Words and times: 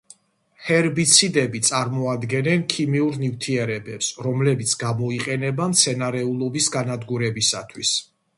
ჰერბიციდები 0.67 1.59
წარმოადგენენ 1.67 2.63
ქიმიურ 2.73 3.19
ნივთიერებებს, 3.25 4.09
რომლებიც 4.29 4.75
გამოიყენება 4.87 5.69
მცენარეულობის 5.75 6.73
განადგურებისთვის. 6.79 7.95